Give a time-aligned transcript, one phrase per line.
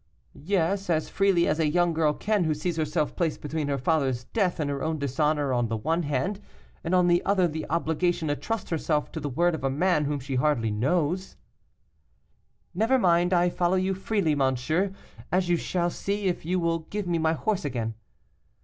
[0.33, 4.23] 'Yes, as freely as a young girl can who sees herself placed between her father's
[4.23, 6.39] death and her own dishonor on the one hand,
[6.83, 10.05] and on the other the obligation to trust herself to the word of a man
[10.05, 11.35] whom she hardly knows.'
[12.73, 14.91] 'Never mind, I follow you freely, monsieur,
[15.31, 17.93] as you shall see if you will give me my horse again.